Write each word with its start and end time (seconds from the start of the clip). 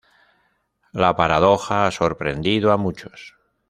La 0.93 1.15
paradoja 1.15 1.85
ha 1.85 1.91
sorprendido 1.91 2.71
a 2.71 2.77
muchos. 2.77 3.35